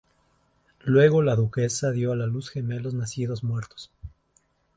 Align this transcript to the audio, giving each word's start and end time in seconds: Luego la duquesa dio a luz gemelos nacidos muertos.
Luego 0.83 1.21
la 1.21 1.35
duquesa 1.35 1.91
dio 1.91 2.11
a 2.11 2.15
luz 2.15 2.49
gemelos 2.49 2.95
nacidos 2.95 3.43
muertos. 3.43 3.91